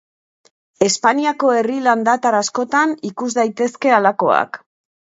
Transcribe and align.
Espainiako 0.85 1.51
herri 1.57 1.77
landatar 1.89 2.39
askotan 2.39 2.99
ikus 3.13 3.31
daitezke 3.39 3.97
halakoak. 4.01 4.65